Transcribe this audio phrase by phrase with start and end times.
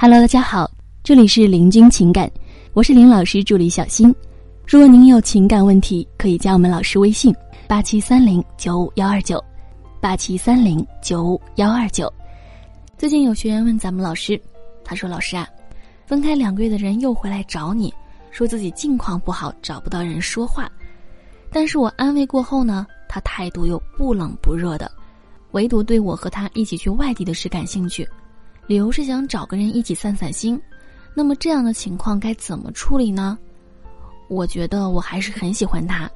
[0.00, 0.70] Hello，大家好，
[1.02, 2.30] 这里是林君情感，
[2.72, 4.14] 我是林老师助理小新。
[4.64, 7.34] 如果您有情感问题，可以加我们老师微信：
[7.66, 9.44] 八七三零九五幺二九，
[10.00, 12.08] 八七三零九五幺二九。
[12.96, 14.40] 最近有学员问咱们老师，
[14.84, 15.48] 他说：“老师啊，
[16.06, 17.92] 分开两个月的人又回来找你，
[18.30, 20.70] 说自己境况不好，找不到人说话。
[21.50, 24.88] 但是我安慰过后呢，他态度又不冷不热的，
[25.50, 28.08] 唯独对我和他一起去外地的事感兴趣，
[28.68, 30.60] 理由是想找个人一起散散心。
[31.12, 33.36] 那么这样的情况该怎么处理呢？”
[34.28, 36.08] 我觉得我还是很喜欢他，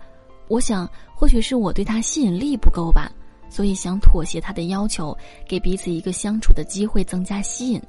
[0.49, 3.11] 我想或许是我对他吸引力不够吧，
[3.49, 5.17] 所以想妥协他的要求，
[5.49, 7.83] 给彼此一个相处的机会，增加吸引。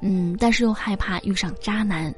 [0.00, 2.12] 嗯，但是又害怕遇上渣男。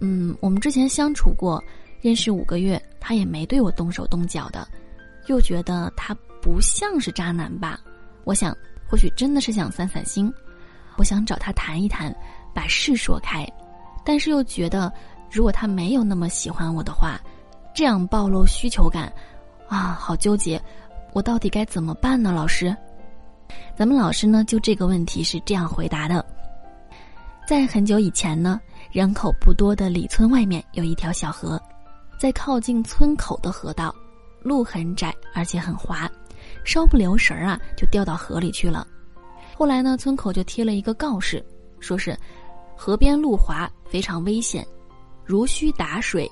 [0.00, 1.62] 嗯，我们之前相处过，
[2.00, 4.66] 认识五个月，他也没对我动手动脚的，
[5.28, 6.12] 又觉得他
[6.42, 7.78] 不像是渣男吧。
[8.24, 8.52] 我想
[8.88, 10.32] 或许真的是想散散心，
[11.00, 12.14] 我想找他谈一谈，
[12.52, 13.50] 把事说开，
[14.04, 14.92] 但是又觉得。
[15.32, 17.18] 如果他没有那么喜欢我的话，
[17.72, 19.10] 这样暴露需求感，
[19.68, 20.60] 啊，好纠结，
[21.12, 22.32] 我到底该怎么办呢？
[22.32, 22.76] 老师，
[23.74, 26.22] 咱们老师呢就这个问题是这样回答的：
[27.46, 31.58] 在很久以前呢，人口不多的里村外面有一条小河，
[32.18, 33.94] 在靠近村口的河道，
[34.42, 36.10] 路很窄而且很滑，
[36.64, 38.84] 稍不留神儿啊就掉到河里去了。
[39.60, 41.44] 后来呢，村口就贴了一个告示，
[41.80, 42.18] 说是
[42.74, 44.66] 河边路滑，非常危险。
[45.22, 46.26] 如需打水，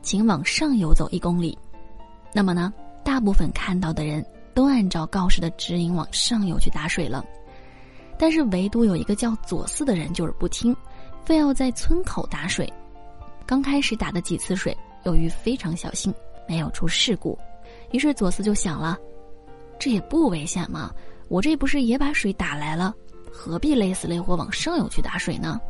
[0.00, 1.58] 请往上游走一公里。
[2.32, 2.72] 那么呢，
[3.04, 7.26] 大部分看到的人都按照告示的指引往上游去打水了，
[8.16, 10.72] 但是唯独有一个叫左四的人就是不听，
[11.24, 12.72] 非要在村口打水。
[13.44, 16.14] 刚开始打的几次水，由于非常小心，
[16.46, 17.36] 没有出事故，
[17.90, 18.96] 于是左四就想了：
[19.80, 20.94] 这也不危险嘛，
[21.28, 22.94] 我这不是也把水打来了，
[23.30, 25.60] 何必累死累活往上游去打水呢？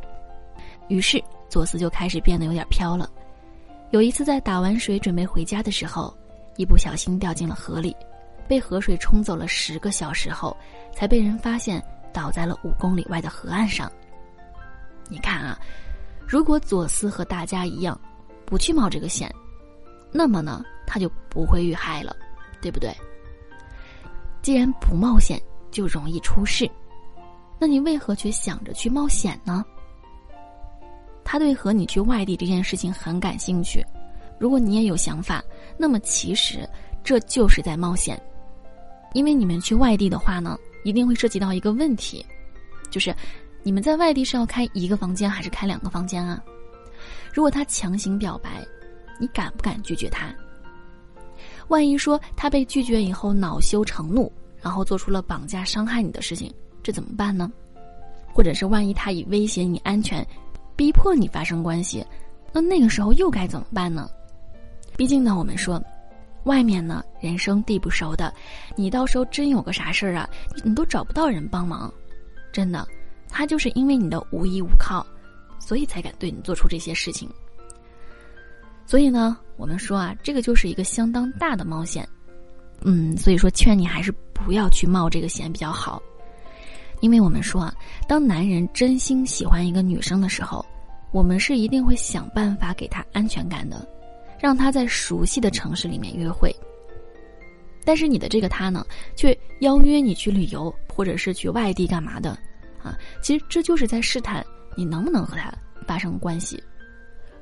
[0.88, 1.22] 于是。
[1.50, 3.08] 左思就开始变得有点飘了。
[3.90, 6.14] 有一次在打完水准备回家的时候，
[6.58, 7.96] 一不小心掉进了河里，
[8.46, 10.54] 被河水冲走了十个小时后，
[10.92, 11.82] 才被人发现
[12.12, 13.90] 倒在了五公里外的河岸上。
[15.08, 15.58] 你看啊，
[16.26, 17.98] 如果左思和大家一样，
[18.44, 19.34] 不去冒这个险，
[20.12, 22.14] 那么呢，他就不会遇害了，
[22.60, 22.94] 对不对？
[24.42, 25.40] 既然不冒险
[25.70, 26.70] 就容易出事，
[27.58, 29.64] 那你为何却想着去冒险呢？
[31.24, 33.84] 他对和你去外地这件事情很感兴趣，
[34.38, 35.42] 如果你也有想法，
[35.76, 36.68] 那么其实
[37.04, 38.20] 这就是在冒险，
[39.12, 42.24] 因为你们去外地的话呢，一定会涉及到一个问题，
[42.90, 43.14] 就是
[43.62, 46.42] 你们在外地是要开一个房间还是开两个房间啊？
[47.32, 48.66] 如果他强行表白，
[49.20, 50.34] 你敢不敢拒绝他？
[51.68, 54.32] 万一说他被拒绝以后恼羞成怒，
[54.68, 56.52] 然后做出了绑架伤害你的事情，
[56.82, 57.50] 这怎么办呢？
[58.34, 60.22] 或者是万一他以威胁你安全？
[60.76, 62.04] 逼迫你发生关系，
[62.52, 64.10] 那那个时候又该怎么办呢？
[64.94, 65.82] 毕竟呢，我们说，
[66.44, 68.30] 外面呢人生地不熟的，
[68.76, 70.28] 你到时候真有个啥事儿啊，
[70.62, 71.90] 你都找不到人帮忙。
[72.52, 72.86] 真的，
[73.26, 75.02] 他就是因为你的无依无靠，
[75.58, 77.26] 所以才敢对你做出这些事情。
[78.84, 82.06] 所以呢，我们说啊，这个就是一个相当大的冒险。
[82.82, 86.02] 嗯，所以说劝你还是不要去冒这个险比较好。
[87.00, 87.74] 因为我们说啊，
[88.08, 90.64] 当男人真心喜欢一个女生的时候，
[91.12, 93.86] 我们是一定会想办法给她安全感的，
[94.40, 96.54] 让她在熟悉的城市里面约会。
[97.84, 98.84] 但是你的这个他呢，
[99.16, 102.30] 却邀约你去旅游，或者是去外地干嘛的，
[102.82, 104.44] 啊，其实这就是在试探
[104.76, 105.50] 你能不能和他
[105.86, 106.62] 发生关系。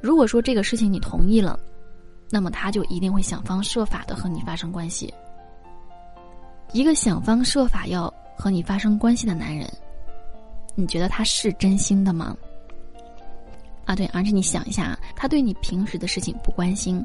[0.01, 1.59] 如果说这个事情你同意了，
[2.31, 5.13] 那么他就一定会想方设法的和你发生关系。
[6.73, 8.13] 一个想方设法要。
[8.39, 9.67] 和你发生关系的男人，
[10.75, 12.37] 你觉得他是真心的吗？
[13.87, 17.03] 啊，对，而且你想一下，他对你平时的事情不关心，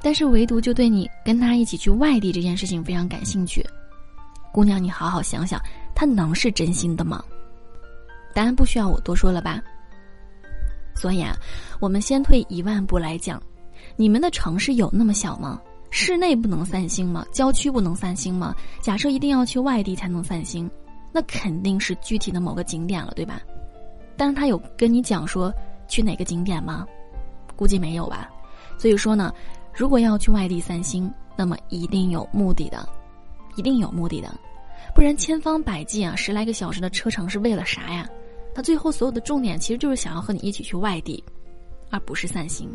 [0.00, 3.62] 但是唯独就对你跟他一起去外地这件事情非常感兴趣。
[4.50, 5.60] 姑娘，你好好想想，
[5.94, 7.22] 他能是真心的吗？
[8.32, 9.62] 答案不需要我多说了吧？
[10.94, 11.36] 所以啊，
[11.80, 13.40] 我们先退一万步来讲，
[13.94, 15.60] 你们的城市有那么小吗？
[15.94, 17.24] 室内不能散心吗？
[17.30, 18.56] 郊区不能散心吗？
[18.80, 20.68] 假设一定要去外地才能散心，
[21.12, 23.42] 那肯定是具体的某个景点了，对吧？
[24.16, 25.52] 但是他有跟你讲说
[25.86, 26.86] 去哪个景点吗？
[27.54, 28.30] 估计没有吧。
[28.78, 29.34] 所以说呢，
[29.70, 32.88] 如果要去外地散心，那么一定有目的的，
[33.56, 34.34] 一定有目的的，
[34.94, 38.08] 不然千方百计啊，十来个小时的车程是为了啥呀？
[38.54, 41.22] 他最后所有的重点其实就是想要和你一起去外地，
[41.90, 42.74] 而不是散心。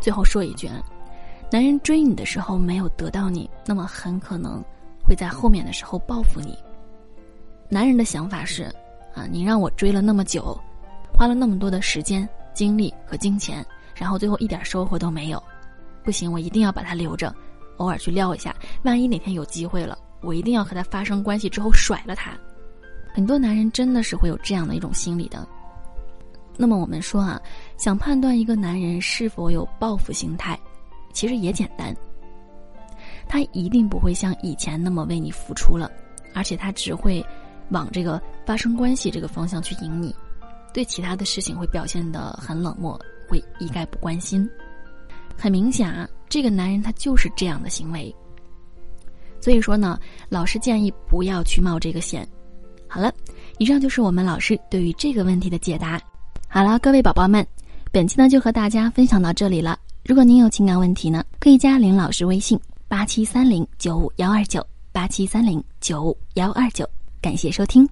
[0.00, 0.70] 最后说一句。
[1.50, 4.62] 男人追你的时候没有得到你，那么很可能
[5.06, 6.58] 会在后面的时候报复你。
[7.68, 8.64] 男人的想法是：
[9.14, 10.58] 啊，你让我追了那么久，
[11.16, 13.64] 花了那么多的时间、精力和金钱，
[13.94, 15.42] 然后最后一点收获都没有，
[16.02, 17.32] 不行，我一定要把他留着，
[17.76, 22.32] 偶尔去撩一下，万一哪天有机会了，我一定要和他发生关系之后甩了他。
[23.14, 25.46] 很多男人真的是会有这样的一种心理的。
[26.56, 27.40] 那么我们说啊，
[27.76, 30.58] 想判断一个男人是否有报复心态，
[31.14, 31.96] 其实也简单。
[33.26, 35.90] 他一定不会像以前那么为你付出了，
[36.34, 37.24] 而且他只会
[37.70, 40.14] 往这个发生关系这个方向去引你，
[40.74, 44.46] 对其他的事情会表现得很冷漠，会一概不关心。
[45.38, 48.14] 很明显啊，这个男人他就是这样的行为。
[49.40, 52.28] 所以说呢，老师建议不要去冒这个险。
[52.86, 53.12] 好了，
[53.58, 56.00] 以上就是我们老师对于这个问题的解答。
[56.46, 57.44] 好了，各位宝宝们，
[57.90, 59.78] 本期呢就和大家分享到这里了。
[60.06, 66.86] 如果您有情感问题呢，可以加林老师微信八七三零九五幺二九八七三零九五幺二九。
[67.22, 67.88] 感谢收听。